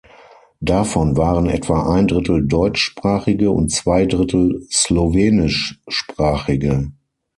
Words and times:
Davon 0.61 1.15
waren 1.15 1.45
etwa 1.47 1.93
ein 1.93 2.07
Drittel 2.07 2.47
Deutschsprachige 2.47 3.51
und 3.51 3.69
zwei 3.69 4.07
Drittel 4.07 4.65
Slowenischsprachige. 4.71 6.91